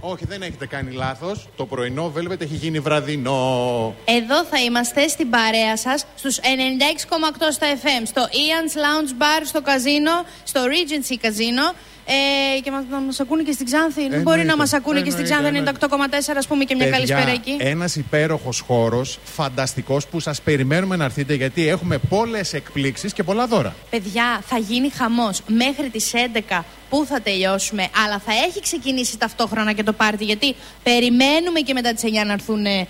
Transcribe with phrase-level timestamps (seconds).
[0.00, 1.48] όχι, δεν έχετε κάνει λάθος.
[1.56, 3.94] Το πρωινό Velvet έχει γίνει βραδινό.
[4.04, 9.62] Εδώ θα είμαστε στην παρέα σας στους 96,8 στα FM, στο Ian's Lounge Bar, στο
[9.62, 10.10] καζίνο,
[10.44, 11.74] στο Regency Casino.
[12.06, 14.08] Ε, και να μας ακούνε και στην Ξάνθη.
[14.08, 17.56] Δεν μπορεί να μας ακούνε και στην Ξάνθη 98,4 ας πούμε και μια καλησπέρα εκεί.
[17.58, 23.46] Ένας υπέροχος χώρος, φανταστικός που σας περιμένουμε να έρθετε γιατί έχουμε πολλές εκπλήξεις και πολλά
[23.46, 23.74] δώρα.
[23.90, 29.72] Παιδιά, θα γίνει χαμός μέχρι τις 11 πού θα τελειώσουμε, αλλά θα έχει ξεκινήσει ταυτόχρονα
[29.72, 30.24] και το πάρτι.
[30.24, 32.86] Γιατί περιμένουμε και μετά τις 9 να έρθουν ε,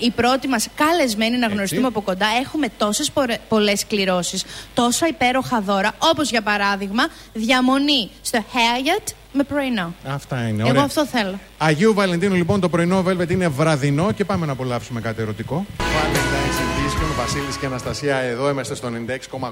[0.00, 2.26] οι πρώτοι μας καλεσμένοι να γνωριστούμε από κοντά.
[2.42, 3.12] Έχουμε τόσες
[3.48, 9.94] πολλές κληρώσεις, τόσα υπέροχα δώρα, όπως για παράδειγμα διαμονή στο Hyatt με πρωινό.
[10.06, 10.62] Αυτά είναι.
[10.62, 10.74] Ωραία.
[10.74, 11.38] Εγώ αυτό θέλω.
[11.58, 15.66] Αγίου Βαλεντίνου λοιπόν το πρωινό Velvet είναι βραδινό και πάμε να απολαύσουμε κάτι ερωτικό.
[17.26, 18.50] Βασίλης και Αναστασία εδώ.
[18.50, 18.88] Είμαστε στο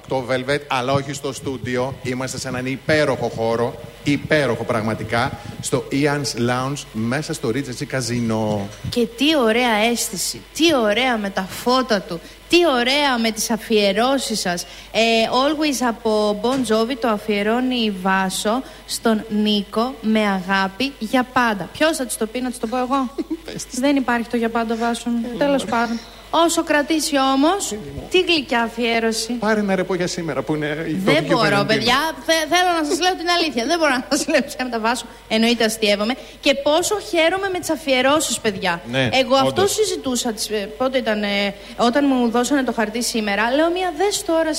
[0.08, 1.94] 96,8 Velvet, αλλά όχι στο στούντιο.
[2.02, 8.58] Είμαστε σε έναν υπέροχο χώρο, υπέροχο πραγματικά, στο Ian's Lounge μέσα στο Regency Casino.
[8.88, 14.40] Και τι ωραία αίσθηση, τι ωραία με τα φώτα του, τι ωραία με τις αφιερώσεις
[14.40, 14.62] σας.
[14.92, 21.68] Ε, always από Bon Jovi το αφιερώνει η Βάσο στον Νίκο με αγάπη για πάντα.
[21.72, 23.10] Ποιος θα της το πει να της το πω εγώ;
[23.82, 25.10] Δεν υπάρχει το για πάντα Βάσο.
[25.38, 25.98] Τέλος πάντων.
[26.44, 27.74] Όσο κρατήσει όμως,
[28.10, 29.32] τι γλυκιά αφιέρωση.
[29.32, 31.96] Πάρε ένα ρεπό για σήμερα που είναι η Δεν μπορώ, παιδιά.
[32.26, 33.64] θέλω να σας λέω την αλήθεια.
[33.66, 35.06] Δεν μπορώ να σας λέω ψέματα βάσω.
[35.28, 36.14] Εννοείται αστείευομαι.
[36.40, 38.80] Και πόσο χαίρομαι με τις αφιερώσεις, παιδιά.
[38.90, 39.48] Ναι, Εγώ όντως.
[39.48, 40.28] αυτό συζητούσα.
[40.50, 44.50] ε, Πότε ήταν, ε, όταν μου δώσανε το χαρτί σήμερα, λέω μια δες τώρα.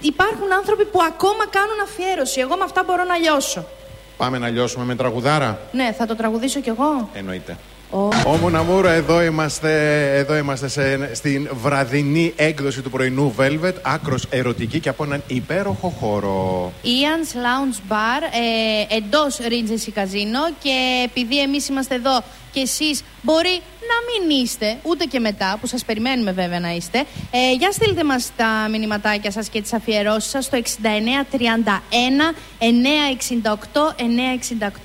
[0.00, 2.40] Υπάρχουν άνθρωποι που ακόμα κάνουν αφιέρωση.
[2.40, 3.64] Εγώ με αυτά μπορώ να λιώσω.
[4.16, 5.60] Πάμε να λιώσουμε με τραγουδάρα.
[5.72, 7.08] Ναι, θα το τραγουδήσω κι εγώ.
[7.14, 7.56] Εννοείται.
[7.92, 8.08] Oh.
[8.26, 9.72] Όμω Ναμούρα, εδώ είμαστε,
[10.16, 15.88] εδώ είμαστε σε, στην βραδινή έκδοση του πρωινού Velvet, άκρος ερωτική και από έναν υπέροχο
[15.88, 16.72] χώρο.
[16.84, 18.22] Ian's Lounge Bar
[18.90, 24.78] ε, εντός Regency Casino και επειδή εμείς είμαστε εδώ και εσείς μπορεί να μην είστε
[24.82, 26.98] ούτε και μετά που σας περιμένουμε βέβαια να είστε
[27.30, 30.60] ε, για στείλτε μας τα μηνυματάκια σας και τις αφιερώσεις σας στο 6931
[32.58, 32.64] 968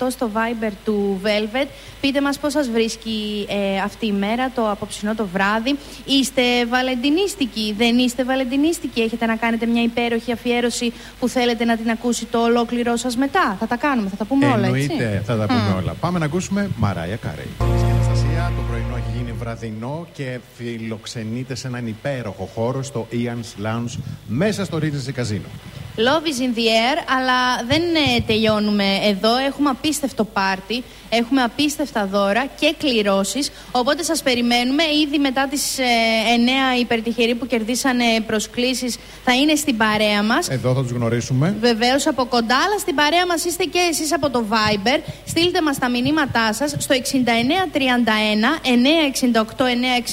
[0.02, 1.66] 968 στο Viber του Velvet
[2.00, 7.74] πείτε μας πώς σας βρίσκει ε, αυτή η μέρα το απόψινό το βράδυ είστε βαλεντινίστικοι
[7.78, 12.42] δεν είστε βαλεντινίστικοι; Έχετε να κάνετε μια υπέροχη αφιέρωση που θέλετε να την ακούσει το
[12.42, 15.76] ολόκληρό σας μετά; Θα τα κάνουμε, θα τα πούμε όλα έτσι; Εννοείται, θα τα πούμε
[15.82, 15.94] όλα.
[16.00, 17.85] Πάμε να ακούσουμε Μαράια Κάρεϊ.
[18.46, 23.64] Και Αναστασία, το πρωινό έχει γίνει βραδινό και φιλοξενείται σε έναν υπέροχο χώρο στο Ian's
[23.64, 25.75] Lounge μέσα στο Regency Casino.
[25.98, 29.36] Love is in the air, αλλά δεν ε, τελειώνουμε εδώ.
[29.36, 33.50] Έχουμε απίστευτο πάρτι, έχουμε απίστευτα δώρα και κληρώσεις.
[33.70, 34.82] Οπότε σας περιμένουμε.
[35.06, 35.82] Ήδη μετά τις ε,
[36.76, 40.48] 9 υπερτυχεροί που κερδίσανε προσκλήσεις θα είναι στην παρέα μας.
[40.48, 41.56] Εδώ θα τους γνωρίσουμε.
[41.60, 45.00] Βεβαίως από κοντά, αλλά στην παρέα μας είστε και εσείς από το Viber.
[45.26, 46.98] Στείλτε μας τα μηνύματά σας στο 6931
[48.62, 49.64] 968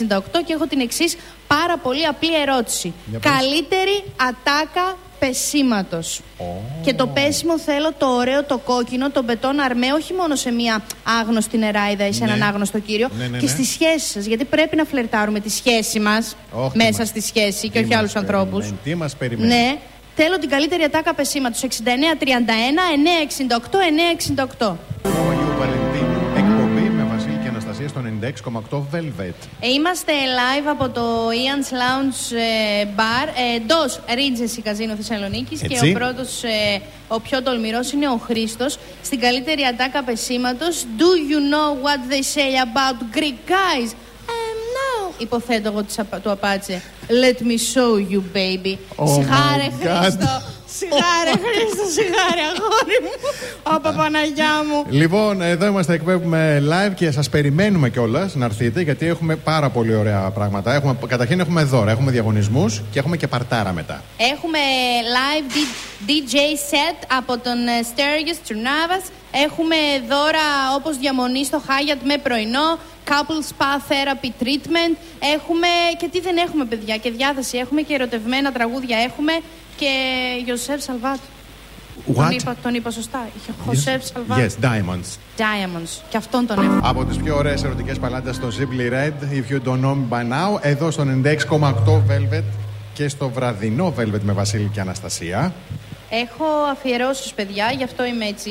[0.10, 1.18] 968 και έχω την εξής
[1.48, 2.94] πάρα πολύ απλή ερώτηση.
[3.06, 3.32] Για πες.
[3.32, 6.22] Καλύτερη ατάκα πεσήματος.
[6.84, 10.82] Και το πέσιμο θέλω το ωραίο, το κόκκινο, τον πετόν αρμέ, όχι μόνο σε μια
[11.22, 12.32] άγνωστη νεράιδα ή σε Ναι.
[12.32, 13.52] έναν άγνωστο κύριο, Ναι, ναι, και ναι.
[13.52, 14.26] στη σχέση σας.
[14.26, 17.86] Γιατί πρέπει να φλερτάρουμε τη σχέση μας Όχι, τι μέσα μας- στη σχέση και τι
[17.86, 18.60] όχι άλλους μας ανθρώπους.
[18.60, 19.48] περιμένει, Τι μας περιμένει.
[19.54, 19.78] Ναι,
[20.16, 21.62] θέλω την καλύτερη ατάκα πεσήματος.
[21.64, 22.82] 6931
[27.94, 28.02] στο
[28.72, 29.34] 96,8 Velvet.
[29.60, 35.90] Ε, Είμαστε live από το Ian's Lounge ε, Bar εντός Regency Casino Θεσσαλονίκης και Έτσι.
[35.90, 40.86] ο πρώτος, ε, ο πιο τολμηρός είναι ο Χρήστος στην καλύτερη ατάκα πεσήματος.
[40.98, 43.92] Do you know what they say about Greek guys?
[45.14, 45.22] Um, no.
[45.22, 46.82] Υποθέτω εγώ της απα- του απάτσε.
[47.08, 48.78] Let me show you, baby.
[48.96, 50.02] Oh Σιγάρε my God.
[50.02, 50.42] Χρήστο.
[50.78, 53.12] Σιγάρε Χρήστο, σιγάρε αγόρι μου.
[53.76, 54.86] Ωπα Παναγιά μου.
[54.90, 59.96] Λοιπόν, εδώ είμαστε, εκπέμπουμε live και σας περιμένουμε κιόλας να έρθετε γιατί έχουμε πάρα πολύ
[59.96, 60.74] ωραία πράγματα.
[60.74, 64.04] Έχουμε, καταρχήν έχουμε δώρα, έχουμε διαγωνισμούς και έχουμε και παρτάρα μετά.
[64.18, 64.60] Έχουμε
[65.16, 69.12] live D- DJ set από τον ε, Sturgis Trunavas.
[69.36, 69.76] Έχουμε
[70.10, 72.78] δώρα όπως διαμονή στο Hyatt με πρωινό.
[73.08, 74.96] Couple Spa Therapy Treatment.
[75.36, 77.58] Έχουμε και τι δεν έχουμε παιδιά και διάθεση.
[77.58, 79.34] Έχουμε και ερωτευμένα τραγούδια έχουμε
[79.76, 79.92] και
[80.48, 81.20] Joseph Salvat.
[82.16, 82.32] Τον What?
[82.32, 83.28] είπα, τον είπα σωστά.
[83.68, 84.38] Joseph Salvat.
[84.38, 85.18] Yes, diamonds.
[85.38, 86.02] Diamonds.
[86.10, 86.80] Και αυτόν τον έχουμε.
[86.84, 90.22] Από τις πιο ωραίες ερωτικές παλάτες στο Ziply Red, if you don't know me by
[90.22, 92.44] now, εδώ στο 96,8 Velvet
[92.94, 95.54] και στο βραδινό Velvet με Βασίλη και Αναστασία.
[96.22, 98.50] Έχω αφιερώσεις παιδιά, γι' αυτό είμαι έτσι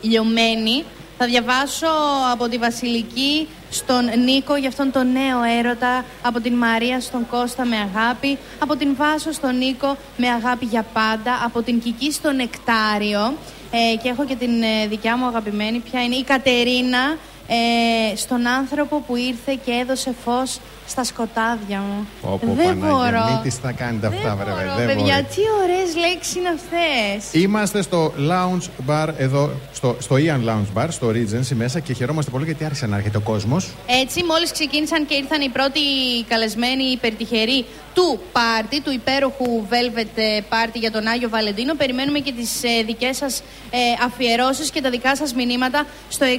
[0.00, 0.84] λιωμένη.
[1.18, 1.86] Θα διαβάσω
[2.32, 7.64] από τη Βασιλική στον Νίκο για αυτόν τον νέο έρωτα, από την Μαρία στον Κώστα
[7.64, 12.36] με αγάπη, από την Βάσο στον Νίκο με αγάπη για πάντα, από την Κική στον
[12.36, 13.34] Νεκτάριο
[13.70, 17.16] ε, και έχω και την ε, δικιά μου αγαπημένη, ποια είναι η Κατερίνα
[17.46, 22.06] ε, στον άνθρωπο που ήρθε και έδωσε φως στα σκοτάδια μου.
[22.22, 23.24] Πω, πω, δεν Παναγία, μπορώ.
[23.32, 25.26] Μην τις θα κάνετε αυτά, δεν βρε, μπορώ, δεν παιδιά, μπορεί.
[25.34, 27.42] τι ωραίες λέξεις είναι αυτές.
[27.42, 32.30] Είμαστε στο Lounge Bar εδώ, στο, στο Ian Lounge Bar, στο Regency μέσα και χαιρόμαστε
[32.30, 33.74] πολύ γιατί άρχισε να έρχεται ο κόσμος.
[34.02, 35.80] Έτσι, μόλις ξεκίνησαν και ήρθαν οι πρώτοι
[36.28, 37.64] καλεσμένοι υπερτυχεροί
[37.96, 41.74] του πάρτι, του υπέροχου Velvet ε, Party για τον Άγιο Βαλεντίνο.
[41.74, 46.30] Περιμένουμε και τις ε, δικές σας ε, αφιερώσεις και τα δικά σας μηνύματα στο 69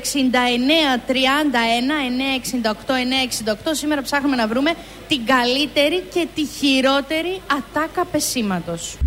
[1.08, 1.12] 31
[2.68, 3.56] 968 968.
[3.72, 4.72] Σήμερα ψάχνουμε να βρούμε
[5.08, 8.98] την καλύτερη και τη χειρότερη ατάκα πεσήματος.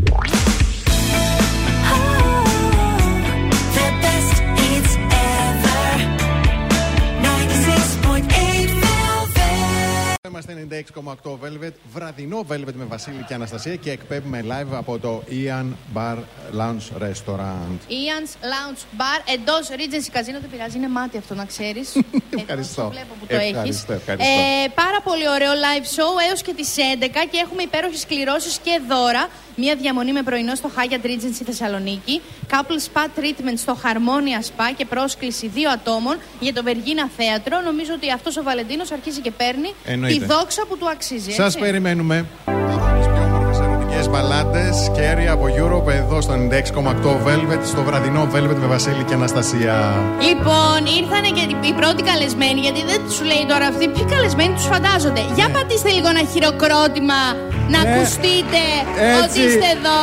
[10.49, 10.85] Είμαστε
[11.25, 16.17] 96,8 Velvet, βραδινό Velvet με Βασίλη και Αναστασία και εκπέμπουμε live από το Ian Bar
[16.59, 17.77] Lounge Restaurant.
[17.89, 20.41] Ian's Lounge Bar εντός Regency Casino.
[20.41, 21.93] Δεν πειράζει, είναι μάτι αυτό να ξέρεις.
[22.41, 22.89] Ευχαριστώ.
[22.91, 24.01] βλέπω που το Ευχαριστώ, έχεις.
[24.01, 24.33] ευχαριστώ.
[24.65, 28.81] Ε, πάρα πολύ ωραίο live show έως και τις 11 και έχουμε υπέροχες κληρώσεις και
[28.89, 29.29] δώρα.
[29.57, 32.21] Μία διαμονή με πρωινό στο Hyatt Regency Θεσσαλονίκη.
[32.51, 37.61] Couple Spa Treatment στο Harmonia Spa και πρόσκληση δύο ατόμων για το Βεργίνα Θέατρο.
[37.65, 40.19] Νομίζω ότι αυτός ο Βαλεντίνος αρχίζει και παίρνει Εννοείται.
[40.19, 41.31] τη δόξα που του αξίζει.
[41.31, 41.59] Σας έτσι.
[41.59, 42.27] περιμένουμε.
[42.45, 47.83] Από τι πιο όμορφες ερωτικές μπαλάντε και αίρια από Europe εδώ στο 96,8 Velvet, στο
[47.83, 49.95] βραδινό Velvet με Βασίλη και Αναστασία.
[50.29, 54.65] Λοιπόν, ήρθανε και οι πρώτοι καλεσμένοι, γιατί δεν σου λέει τώρα αυτοί ποιοι καλεσμένοι τους
[54.67, 55.21] φαντάζονται.
[55.35, 57.21] Για πατήστε λίγο ένα χειροκρότημα
[57.69, 57.91] να Ναι.
[57.95, 58.63] ακουστείτε
[58.97, 59.23] Έτσι.
[59.41, 59.99] ότι είστε εδώ.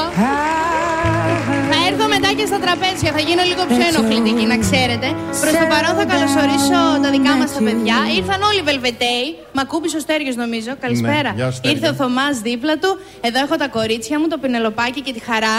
[2.39, 5.07] Θα έρθω μετά και στα τραπέζια, θα γίνω λίγο πιο ενοχλητική, να ξέρετε.
[5.41, 7.97] Προς το παρόν θα καλωσορίσω τα δικά μας τα παιδιά.
[8.19, 9.27] Ήρθαν όλοι οι Βελβετέοι.
[9.55, 10.71] Μ' ακούμπησε ο Στέργιο, νομίζω.
[10.85, 11.29] Καλησπέρα.
[11.31, 11.71] Ναι, γεια σου, Στέργιο.
[11.71, 12.91] Ήρθε ο Θωμάς δίπλα του.
[13.27, 15.57] Εδώ έχω τα κορίτσια μου, το πινελοπάκι και τη χαρά.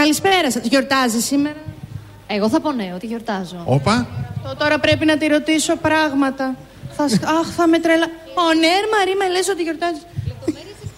[0.00, 0.62] Καλησπέρα σας.
[0.72, 1.60] Γιορτάζεις σήμερα;
[2.36, 3.60] Εγώ θα πω ναι, ότι γιορτάζω.
[3.76, 3.94] Όπα.
[4.44, 6.44] Το τώρα πρέπει να τη ρωτήσω πράγματα.
[6.96, 8.06] Θα, σ- αχ, θα με τρελα...
[8.34, 10.02] Ο Νέρ Μαρή με λες ότι γιορτάζεις.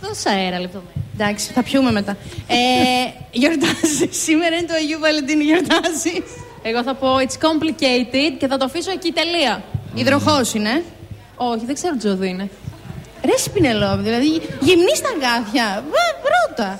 [0.03, 1.02] Εκτός αέρα, λεπτομέρεια.
[1.23, 2.17] Εντάξει, θα πιούμε μετά.
[2.49, 2.57] Ε,
[3.31, 4.09] γιορτάζει.
[4.27, 6.23] Σήμερα είναι το Αγίου Βαλεντίνου, γιορτάζει.
[6.63, 9.63] Εγώ θα πω it's complicated και θα το αφήσω εκεί τελεία.
[9.95, 10.83] Υδροχός είναι.
[11.37, 12.51] Όχι, δεν ξέρω τι ζωδί είναι.
[13.25, 14.29] Ρε Σπινελόβ, δηλαδή
[14.61, 15.85] γυμνή στα αγκάθια.
[15.93, 16.79] Βα- Ρώτα.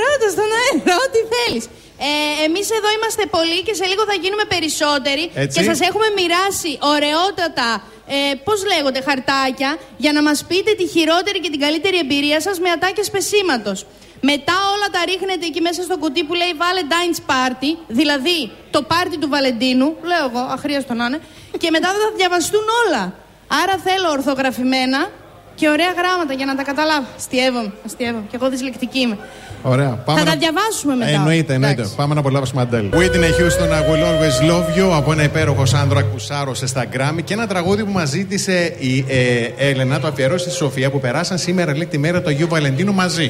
[0.00, 1.64] Ρώτα στον αέρα, ό,τι θέλεις.
[2.08, 5.24] Ε, Εμείς εδώ είμαστε πολλοί και σε λίγο θα γίνουμε περισσότεροι.
[5.44, 5.54] Έτσι.
[5.58, 7.68] Και σας έχουμε μοιράσει ωραιότατα,
[8.06, 12.58] ε, πώς λέγονται, χαρτάκια για να μας πείτε τη χειρότερη και την καλύτερη εμπειρία σας
[12.58, 13.72] με ατάκε πεσήματο.
[14.20, 19.18] Μετά όλα τα ρίχνετε εκεί μέσα στο κουτί που λέει Valentine's Party, δηλαδή το πάρτι
[19.18, 21.20] του Βαλεντίνου, λέω εγώ, αχρίαστο να είναι,
[21.58, 23.14] και μετά θα διαβαστούν όλα.
[23.62, 25.10] Άρα θέλω ορθογραφημένα
[25.54, 27.06] και ωραία γράμματα για να τα καταλάβω.
[27.16, 28.24] Αστιεύομαι, αστιεύομαι.
[28.30, 29.18] Και εγώ δυσλεκτική είμαι.
[29.66, 29.88] Ωραία.
[29.88, 31.10] Πάμε Θα να- τα διαβάσουμε μετά.
[31.10, 31.74] Εννοείται, εννοείται.
[31.80, 31.96] Εντάξει.
[31.96, 32.88] Πάμε να απολαύσουμε Αντέλ.
[32.92, 37.22] Whitney Houston, I will always love you από ένα υπέροχο Σάντρο που σάρωσε στα Grammy
[37.24, 41.38] και ένα τραγούδι που μας ζήτησε η ε, Έλενα, το αφιερώσει στη Σοφία που περάσαν
[41.38, 43.24] σήμερα λέει τη μέρα του Αγίου Βαλεντίνου μαζί.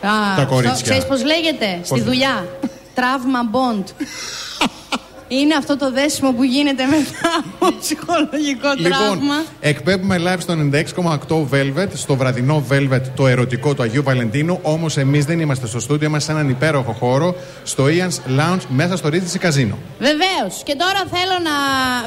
[0.00, 0.82] Α, Τα κορίτσια.
[0.82, 2.46] Ξέρεις πώς λέγεται; Στη δουλειά.
[2.94, 3.84] Τραύμα bond.
[5.40, 9.42] Είναι αυτό το δέσιμο που γίνεται μετά από ψυχολογικό Λοιπόν, τραύμα.
[9.60, 14.58] εκπέμπουμε live στο 96,8 Velvet, στο βραδινό Velvet, το ερωτικό του Αγίου Βαλεντίνου.
[14.62, 18.96] Όμως εμείς δεν είμαστε στο στούντιο, είμαστε σε έναν υπέροχο χώρο, στο Ian's Lounge, μέσα
[18.96, 19.74] στο Regency Casino.
[19.98, 20.62] Βεβαίως.
[20.64, 21.50] Και τώρα θέλω να.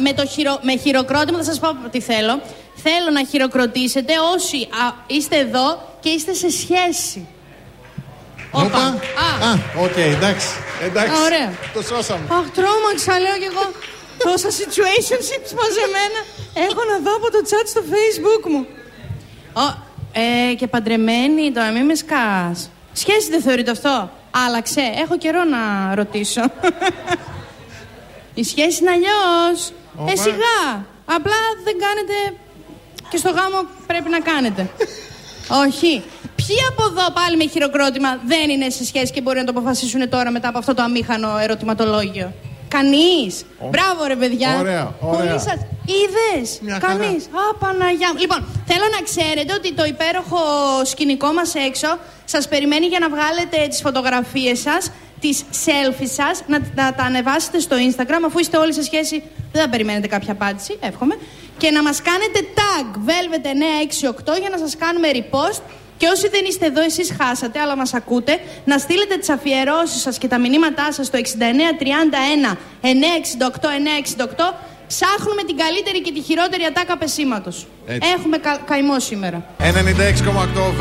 [0.01, 0.59] Με, το χειρο...
[0.61, 2.41] με χειροκρότημα θα σας πω τι θέλω.
[2.83, 7.27] Θέλω να χειροκροτήσετε όσοι α, είστε εδώ και είστε σε σχέση.
[8.51, 8.77] Όπα.
[8.77, 10.47] Α, Α, οκ, εντάξει.
[10.81, 11.21] Εντάξει.
[11.25, 11.49] Ωραία.
[11.73, 12.25] Το σώσαμε.
[12.37, 13.65] Αχ, τρόμαξα, λέω κι εγώ.
[14.23, 16.19] Τόσα situationships μαζεμένα.
[16.67, 18.67] Έχω να δω από το chat στο facebook μου.
[19.53, 19.65] Ο,
[20.11, 22.69] ε, και παντρεμένη, τώρα μην με σκάς.
[22.93, 24.11] Σχέση δεν θεωρείται αυτό;
[24.45, 24.81] Άλλαξε.
[25.03, 26.41] Έχω καιρό να ρωτήσω.
[28.33, 29.71] Η σχέση είναι αλλιώς.
[29.95, 30.11] Όπα.
[30.11, 30.85] Ε, σιγά.
[31.05, 32.39] Απλά δεν κάνετε.
[33.09, 34.69] Και στο γάμο πρέπει να κάνετε.
[35.67, 36.03] Όχι.
[36.39, 40.09] Ποιοι από εδώ πάλι με χειροκρότημα δεν είναι σε σχέση και μπορεί να το αποφασίσουν
[40.09, 42.33] τώρα μετά από αυτό το αμήχανο ερωτηματολόγιο;
[42.67, 43.45] Κανείς.
[43.59, 43.67] Ω.
[43.69, 44.59] Μπράβο, ρε παιδιά.
[44.59, 45.17] Ωραία, ωραία.
[45.17, 45.59] Πολύ σας.
[45.97, 46.59] Είδες.
[46.61, 46.93] Μια χαρά.
[46.93, 47.25] Κανείς.
[47.25, 48.19] Α, Παναγιά μου.
[48.19, 50.39] Λοιπόν, θέλω να ξέρετε ότι το υπέροχο
[50.83, 56.57] σκηνικό μας έξω σας περιμένει για να βγάλετε τις φωτογραφίες σας, τις selfies σας, να,
[56.75, 58.21] να τα ανεβάσετε στο Instagram.
[58.25, 61.17] Αφού είστε όλοι σε σχέση, δεν θα περιμένετε κάποια απάντηση, εύχομαι.
[61.57, 65.61] Και να μας κάνετε tag velvet968 για να σας κάνουμε repost.
[65.97, 70.17] Και όσοι δεν είστε εδώ, εσείς χάσατε, αλλά μας ακούτε, να στείλετε τις αφιερώσεις σας
[70.17, 73.67] και τα μηνύματά σας στο 6931 968
[74.17, 74.53] 968
[74.87, 77.51] Ψάχνουμε την καλύτερη και τη χειρότερη ατάκα πεσήματο.
[77.87, 78.09] Έτσι.
[78.17, 79.43] Έχουμε κα- καημό σήμερα.
[79.59, 79.63] 96,8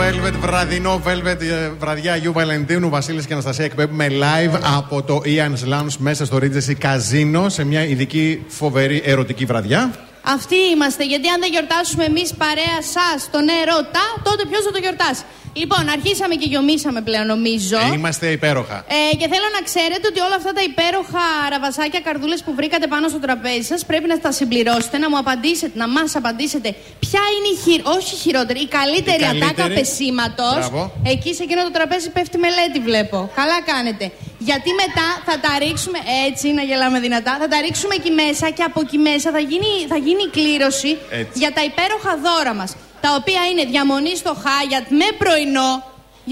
[0.01, 5.73] Velvet, βραδινό Velvet, ε, βραδιά Αγίου Βαλεντίνου, Βασίλης και Αναστασία εκπέμπουμε live από το Ian's
[5.73, 9.95] Lounge μέσα στο Regency Casino σε μια ειδική φοβερή ερωτική βραδιά.
[10.35, 14.79] Αυτοί είμαστε, γιατί αν δεν γιορτάσουμε εμείς παρέα σας τον ερώτα, τότε ποιος θα το
[14.79, 15.23] γιορτάσει.
[15.63, 17.79] Λοιπόν, αρχίσαμε και γιομίσαμε πλέον, νομίζω.
[17.93, 18.85] Ε, είμαστε υπέροχα.
[18.89, 23.09] Ε, και θέλω να ξέρετε ότι όλα αυτά τα υπέροχα ραβασάκια καρδούλες που βρήκατε πάνω
[23.09, 26.69] στο τραπέζι σας πρέπει να τα συμπληρώσετε, να μου απαντήσετε, να μας απαντήσετε
[27.05, 27.81] ποια είναι η χειρ...
[27.97, 29.51] όχι η χειρότερη, η καλύτερη, Η καλύτερη.
[29.51, 30.55] ατάκα πεσήματος.
[30.59, 30.93] Μπράβο.
[31.05, 33.31] Εκεί σε εκείνο το τραπέζι πέφτει μελέτη βλέπω.
[33.35, 34.05] Καλά κάνετε.
[34.49, 38.65] Γιατί μετά θα τα ρίξουμε έτσι, να γελάμε δυνατά, θα τα ρίξουμε εκεί μέσα και
[38.71, 41.37] από εκεί μέσα θα γίνει, θα γίνει η κλήρωση Έτσι.
[41.43, 42.71] για τα υπέροχα δώρα μας.
[43.05, 45.71] Τα οποία είναι διαμονή στο Χάγιατ με πρωινό.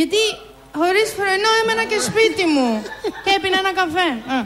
[0.01, 0.23] Γιατί
[0.81, 2.69] χωρίς πρωινό έμενα και σπίτι μου.
[3.25, 4.11] και έπινα ένα καφέ.
[4.35, 4.39] Α.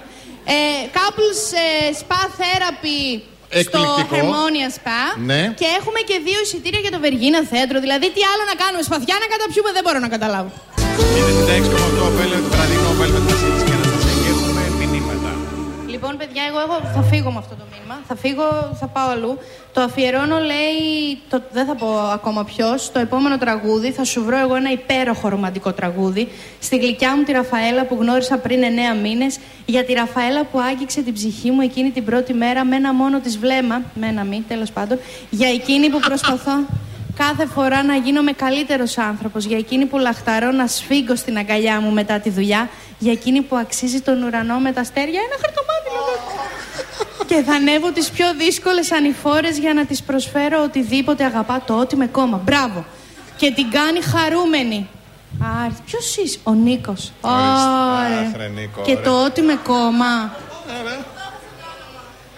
[0.55, 0.59] Ε,
[0.97, 1.69] couples ε,
[2.01, 3.03] spa therapy
[3.49, 4.17] στο Εκπληκτικό.
[4.17, 5.03] Harmonia Spa.
[5.31, 5.43] Ναι.
[5.61, 7.77] Και έχουμε και δύο εισιτήρια για το Βεργίνα Θέατρο.
[7.85, 10.51] Δηλαδή, τι άλλο να κάνουμε, σπαθιά να καταπιούμε, δεν μπορώ να καταλάβω.
[11.49, 15.31] 96,8 Velvet, βραδινό Velvet, Βασίλη και Αναστασία και έχουμε μηνύματα.
[15.87, 17.97] Λοιπόν, παιδιά, εγώ, εγώ θα φύγω με αυτό το μήνυμα.
[18.09, 19.39] Θα φύγω, θα πάω αλλού.
[19.73, 20.79] Το αφιερώνω, λέει.
[21.29, 22.93] Το, δεν θα πω ακόμα ποιος.
[22.93, 26.29] Το επόμενο τραγούδι θα σου βρω εγώ ένα υπέροχο ρομαντικό τραγούδι.
[26.61, 28.61] Στη γλυκιά μου τη Ραφαέλα που γνώρισα πριν
[28.97, 29.39] 9 μήνες.
[29.67, 33.21] Για τη Ραφαέλα που άγγιξε την ψυχή μου εκείνη την πρώτη μέρα με ένα μόνο
[33.21, 33.83] της βλέμμα.
[33.95, 34.99] Με ένα μη, τέλος πάντων.
[35.31, 36.53] Για εκείνη που προσπαθώ.
[37.19, 39.45] Κάθε φορά να γίνομαι καλύτερος άνθρωπος.
[39.45, 43.57] Για εκείνη που λαχταρώ να σφίγγω στην αγκαλιά μου μετά τη δουλειά Για εκείνη που
[43.57, 46.03] αξίζει τον ουρανό με τα αστέρια Ένα χαρτομάτιλο
[47.27, 51.97] Και θα ανέβω τις πιο δύσκολες ανηφόρες Για να της προσφέρω οτιδήποτε αγαπά Το ό,τι
[51.97, 52.41] με κόμμα.
[52.45, 52.85] Μπράβο.
[53.37, 54.89] Και την κάνει χαρούμενη.
[55.43, 57.13] Α, ποιος είσαι, ο Νίκος.
[57.21, 57.39] Ωραία.
[58.21, 59.01] Αχ, ρε, Νίκο, Και ρε.
[59.01, 60.37] το ό,τι με κόμμα.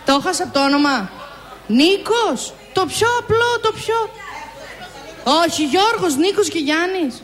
[0.05, 1.11] Το έχασα από το όνομα.
[1.67, 2.53] Νίκος!
[2.73, 3.95] Το πιο απλό, το πιο
[5.25, 7.23] όχι, Γιώργος, Νίκος και Γιάννης.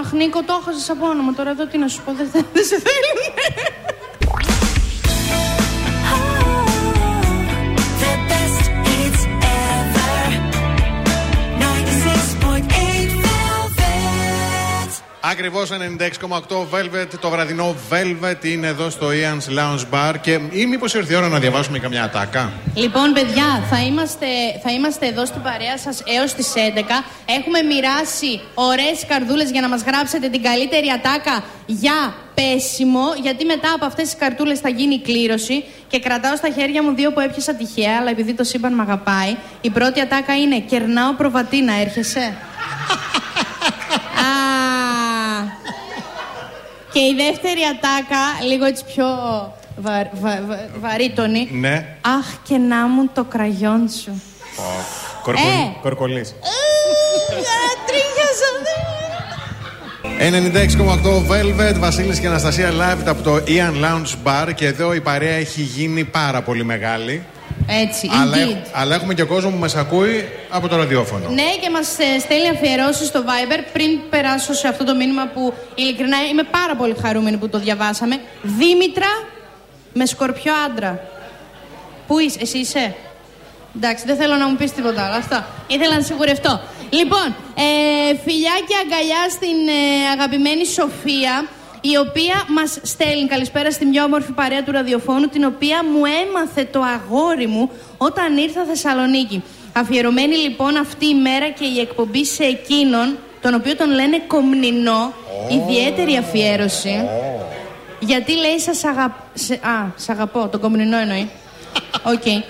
[0.00, 1.32] Αχ, Νίκο, το έχασες από όνομα.
[1.34, 3.34] Τώρα εδώ τι να σου πω, δεν, θε- δεν σε θέλουν.
[15.40, 20.14] Ακριβώς 96,8 Velvet, το βραδινό Velvet είναι εδώ στο Ian's Lounge Bar.
[20.20, 24.26] Και ή μήπως ήρθε η ώρα να διαβάσουμε καμιά ατάκα; Λοιπόν, παιδιά, θα είμαστε,
[24.62, 27.04] θα είμαστε εδώ στην παρέα σας έως τις 11.
[27.38, 33.04] Έχουμε μοιράσει ωραίες καρδούλες για να μας γράψετε την καλύτερη ατάκα για πέσιμο.
[33.22, 35.64] Γιατί μετά από αυτές τις καρτούλες θα γίνει η κλήρωση.
[35.88, 39.36] Και κρατάω στα χέρια μου δύο που έπιασα τυχαία, αλλά επειδή το σύμπαν με αγαπάει.
[39.60, 42.34] Η πρώτη ατάκα είναι «Κερνάω προβατίνα, έρχεσαι».
[46.92, 49.06] Και η δεύτερη ατάκα, λίγο έτσι πιο
[49.76, 51.48] βα, βα, βα, βαρύτονη.
[51.52, 51.96] Ναι.
[52.00, 54.22] Αχ και να μου το κραγιόν σου.
[55.26, 55.78] Ε.
[55.82, 56.26] Κορκολή.
[57.86, 58.50] Τρίχιασα.
[60.20, 64.54] 96,8 Velvet, Βασίλης και Αναστασία live από το Ian Lounge Bar.
[64.54, 67.24] Και εδώ η παρέα έχει γίνει πάρα πολύ μεγάλη.
[67.66, 68.66] Έτσι, Αλλά, indeed.
[68.72, 71.28] αλλά έχουμε και κόσμο που μας ακούει από το ραδιόφωνο.
[71.28, 71.86] Ναι, και μας
[72.20, 76.96] στέλνει αφιερώσεις στο Viber πριν περάσω σε αυτό το μήνυμα που ειλικρινά είμαι πάρα πολύ
[77.02, 78.20] χαρούμενη που το διαβάσαμε.
[78.42, 79.08] Δήμητρα
[79.92, 81.00] με σκορπιό άντρα.
[82.06, 82.94] Πού είσαι, εσύ είσαι;
[83.76, 85.14] Εντάξει, δεν θέλω να μου πεις τίποτα άλλο.
[85.14, 85.44] Αυτό.
[85.66, 86.60] Ήθελα να σιγουρευτώ.
[86.90, 91.48] Λοιπόν, ε, φιλιά και αγκαλιά στην ε, αγαπημένη Σοφία,
[91.80, 96.64] η οποία μας στέλνει καλησπέρα στην πιο όμορφη παρέα του ραδιοφώνου, την οποία μου έμαθε
[96.64, 99.42] το αγόρι μου όταν ήρθα Θεσσαλονίκη.
[99.72, 105.12] Αφιερωμένη λοιπόν αυτή η μέρα και η εκπομπή σε εκείνον, τον οποίο τον λένε Κομνηνό,
[105.50, 107.08] ιδιαίτερη αφιέρωση.
[108.00, 109.10] Γιατί λέει σας αγαπ...
[109.34, 111.30] σε- Α, σ' αγαπώ, τον κομμουνινό εννοεί.
[112.02, 112.44] Οκ.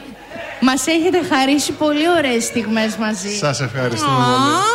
[0.60, 3.36] Μας έχετε χαρίσει πολύ ωραίες στιγμές μαζί.
[3.36, 4.69] Σας ευχαριστούμε πολύ.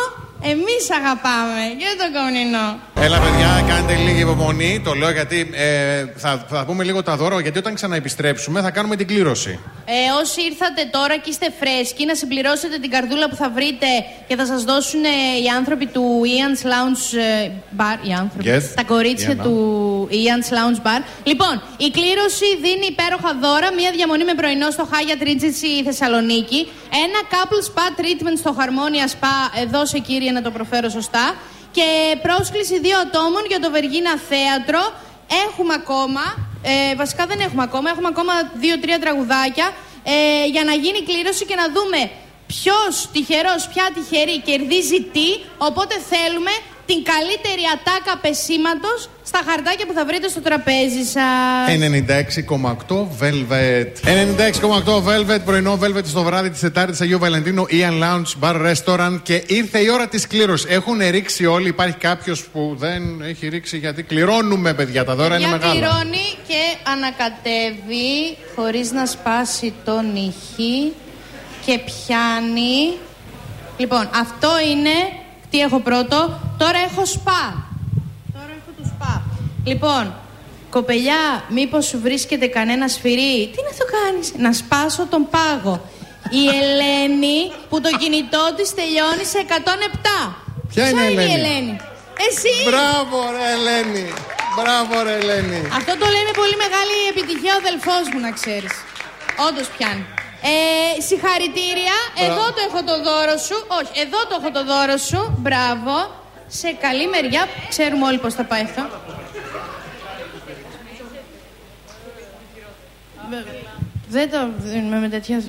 [0.46, 2.78] Α, Εμείς αγαπάμε και τον κομμουνινό.
[2.94, 4.80] Έλα, παιδιά, κάντε λίγη υπομονή.
[4.84, 7.40] Το λέω γιατί ε, θα, θα πούμε λίγο τα δώρα.
[7.40, 9.58] Γιατί όταν ξαναεπιστρέψουμε θα κάνουμε την κλήρωση.
[9.84, 13.86] Ε, όσοι ήρθατε τώρα και είστε φρέσκοι, να συμπληρώσετε την καρδούλα που θα βρείτε
[14.28, 15.08] και θα σας δώσουν ε,
[15.44, 18.06] οι άνθρωποι του Ian's Lounge ε, Bar.
[18.08, 18.50] Οι άνθρωποι.
[18.50, 18.62] Yes.
[18.74, 21.00] Τα κορίτσια Yeah, του Ian's Lounge Bar.
[21.24, 23.68] Λοιπόν, η κλήρωση δίνει υπέροχα δώρα.
[23.78, 26.60] Μία διαμονή με πρωινό στο Hyatt Regency Θεσσαλονίκη.
[27.04, 29.36] Ένα couple spa treatment στο Harmonia Spa.
[29.64, 31.26] Εδώ σε κύριε να το προφέρω σωστά.
[31.76, 31.86] Και
[32.26, 34.82] πρόσκληση δύο ατόμων για το Βεργίνα Θέατρο.
[35.44, 36.24] Έχουμε ακόμα,
[36.62, 39.66] ε, βασικά δεν έχουμε ακόμα, έχουμε ακόμα δύο-τρία τραγουδάκια
[40.14, 42.00] ε, για να γίνει κλήρωση και να δούμε
[42.46, 45.28] ποιος τυχερός, ποια τυχερή κερδίζει τι.
[45.68, 46.50] Οπότε θέλουμε
[46.86, 51.66] την καλύτερη ατάκα πεσήματος στα χαρτάκια που θα βρείτε στο τραπέζι σας.
[51.68, 53.90] 96,8 Velvet.
[54.04, 59.42] 96,8 Velvet, πρωινό Velvet στο βράδυ της Τετάρτης Αγίου Βαλεντίνου, Ian Lounge Bar Restaurant και
[59.46, 60.70] ήρθε η ώρα της κλήρωσης.
[60.70, 65.04] Έχουν ρίξει όλοι, υπάρχει κάποιος που δεν έχει ρίξει γιατί κληρώνουμε, παιδιά.
[65.04, 65.72] Τα δώρα είναι Για μεγάλα.
[65.72, 70.92] πληρώνει και ανακατεύει χωρίς να σπάσει το νυχί
[71.66, 72.96] και πιάνει.
[73.76, 74.90] Λοιπόν, αυτό είναι.
[75.50, 77.42] Τι έχω πρώτο; Τώρα έχω σπα.
[78.32, 79.22] Τώρα έχω το σπα.
[79.64, 80.14] Λοιπόν,
[80.70, 85.90] κοπελιά, μήπως σου βρίσκεται κανένα σφυρί; Τι να το κάνεις, να σπάσω τον πάγο.
[86.30, 87.38] Η Ελένη
[87.68, 90.36] που το κινητό της τελειώνει σε 107.
[90.72, 91.76] Ποια είναι η η Ελένη; Ελένη;
[92.28, 92.54] Εσύ.
[92.68, 94.06] Μπράβο, ρε Ελένη.
[94.56, 95.60] Μπράβο, ρε Ελένη.
[95.78, 98.74] Αυτό το λέει με πολύ μεγάλη επιτυχία ο αδελφός μου, να ξέρεις.
[99.48, 100.06] Όντως πιάνει.
[100.42, 101.96] Ε, συγχαρητήρια.
[102.26, 103.56] Εδώ το έχω το δώρο σου.
[103.80, 105.34] Όχι, εδώ το έχω το δώρο σου.
[105.38, 105.94] Μπράβο.
[106.46, 107.48] Σε καλή μεριά.
[107.68, 108.82] Ξέρουμε όλοι πώς θα πάει αυτό.
[114.08, 115.42] Δεν το δίνουμε με τέτοια...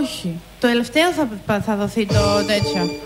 [0.00, 0.40] Όχι.
[0.60, 3.00] Το τελευταίο θα, θα δοθεί το τέτοιο.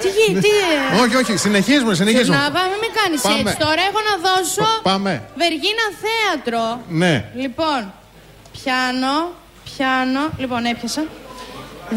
[0.00, 2.36] Τι, γι- τι, ε, Όχι, όχι, συνεχίζουμε, συνεχίζουμε.
[2.36, 3.50] να πάμε, μην με κάνει Πάμε.
[3.50, 3.56] έτσι.
[3.56, 4.60] Τώρα έχω να δώσω.
[4.62, 5.22] Πα- πάμε.
[5.36, 6.80] Βεργίνα θέατρο.
[6.88, 7.24] Ναι.
[7.34, 7.92] Λοιπόν,
[8.52, 9.16] πιάνω,
[9.64, 10.22] πιάνω.
[10.38, 11.02] Λοιπόν, έπιασα.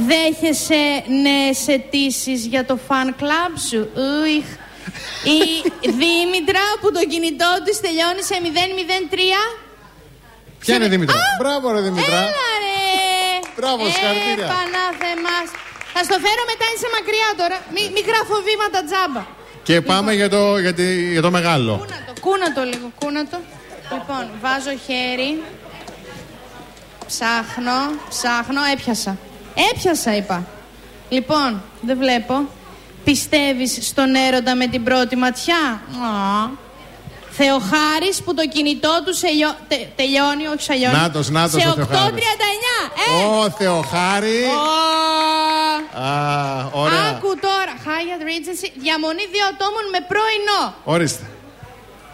[0.09, 0.83] Δέχεσαι
[1.25, 4.45] νέες αιτήσεις για το fan club σου; Ουιχ.
[5.37, 9.41] Η Δήμητρα που το κινητό της τελειώνει σε 003.
[10.59, 11.35] Ποια είναι η Δήμητρα; Α!
[11.41, 12.17] Μπράβο, ρε Δήμητρα.
[12.17, 12.81] Έλα ρε.
[13.57, 14.45] Μπράβο, συγχαρητήρια.
[14.49, 15.47] Ε, Πανάθεμας.
[15.93, 17.57] Θα στο φέρω μετά, είσαι μακριά τώρα.
[17.73, 19.23] Μη, μη γράφω βήματα τζάμπα.
[19.67, 21.73] Και πάμε για το, για, τη- για το μεγάλο.
[21.77, 23.37] Κούνα το, κούνα το λίγο, κούνα το.
[23.93, 25.31] Λοιπόν, βάζω χέρι.
[27.07, 29.17] Ψάχνω, ψάχνω, έπιασα.
[29.73, 30.45] Έπιασα είπα.
[31.09, 32.47] Λοιπόν, δεν βλέπω.
[33.03, 36.61] Πιστεύεις στον έρωτα με την πρώτη ματιά; Α.
[37.37, 40.95] Θεοχάρης που το κινητό του σε λιω- τε- τελειώνει, όχι σαλιώνει.
[40.95, 41.85] Νάτος, νάτος Σε ο 8.39.
[41.85, 42.25] Θεοχάρης.
[43.21, 43.25] Ε!
[43.25, 44.43] Ω, Θεοχάρη.
[44.43, 46.01] Ω.
[46.01, 46.99] Α, ωραία.
[47.09, 47.73] Άκου τώρα.
[47.85, 50.73] Hyatt Regency, διαμονή δύο ατόμων με πρωινό.
[50.83, 51.23] Ορίστε.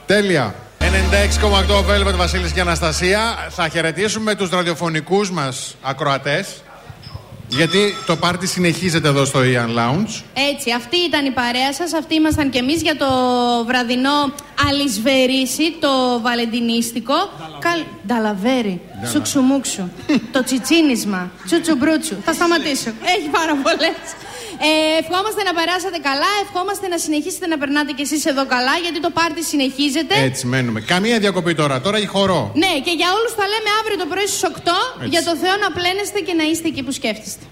[0.06, 0.56] Τέλεια.
[0.90, 3.48] 96,8 Velvet Βασίλης και Αναστασία.
[3.50, 6.64] Θα χαιρετήσουμε τους ραδιοφωνικούς μας ακροατές.
[7.48, 10.22] Γιατί το πάρτι συνεχίζεται εδώ στο Ian Lounge.
[10.54, 13.08] Έτσι, αυτή ήταν η παρέα σας, αυτοί ήμασταν κι εμείς για το
[13.66, 14.34] βραδινό
[14.70, 17.14] αλυσβερίσι, το βαλεντινίστικο.
[17.60, 17.80] Καλ...
[18.08, 19.90] Νταλαβέρι, σουξουμούξου,
[20.32, 22.16] το τσιτσίνισμα, τσουτσουμπρούτσου.
[22.26, 23.98] Θα σταματήσω, έχει πάρα πολλές.
[24.68, 24.70] Ε,
[25.02, 29.12] ευχόμαστε να περάσετε καλά, ευχόμαστε να συνεχίσετε να περνάτε κι εσείς εδώ καλά, γιατί το
[29.20, 30.16] πάρτι συνεχίζεται.
[30.30, 30.80] Έτσι μένουμε.
[30.94, 31.76] Καμία διακοπή τώρα.
[31.86, 32.42] Τώρα η χορό.
[32.64, 34.50] Ναι, και για όλους θα λέμε αύριο το πρωί στις 8,
[34.98, 35.10] Έτσι.
[35.14, 37.44] για το Θεό να πλένεστε και να είστε εκεί που σκέφτεστε.